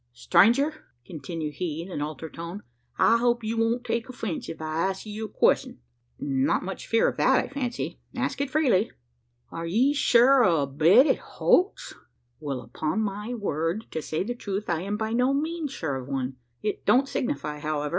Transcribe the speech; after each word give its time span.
"Stranger!" 0.13 0.85
continued 1.05 1.53
he 1.57 1.83
in 1.83 1.91
an 1.91 2.01
altered 2.01 2.33
tone, 2.33 2.63
"I 2.97 3.17
hope 3.19 3.43
you 3.43 3.55
won't 3.55 3.83
take 3.85 4.09
offence 4.09 4.49
if 4.49 4.59
I 4.59 4.87
ask 4.89 5.05
you 5.05 5.25
a 5.25 5.29
question?" 5.29 5.77
"Not 6.17 6.63
much 6.63 6.87
fear 6.87 7.07
of 7.07 7.17
that, 7.17 7.37
I 7.37 7.47
fancy. 7.47 7.99
Ask 8.15 8.41
it 8.41 8.49
freely." 8.49 8.91
"Are 9.51 9.67
ye 9.67 9.93
sure 9.93 10.43
o' 10.43 10.63
a 10.63 10.65
bed 10.65 11.05
at 11.05 11.19
Holt's?" 11.19 11.93
"Well, 12.39 12.61
upon 12.61 13.01
my 13.03 13.35
word, 13.35 13.85
to 13.91 14.01
say 14.01 14.23
the 14.23 14.33
truth, 14.33 14.71
I 14.71 14.81
am 14.81 14.97
by 14.97 15.13
no 15.13 15.35
means 15.35 15.71
sure 15.71 15.97
of 15.97 16.07
one. 16.07 16.37
It 16.63 16.83
don't 16.83 17.07
signify, 17.07 17.59
however. 17.59 17.89